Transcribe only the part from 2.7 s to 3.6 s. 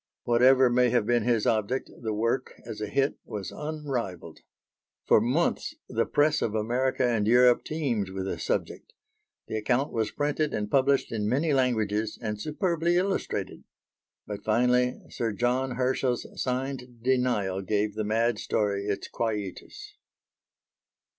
a hit, was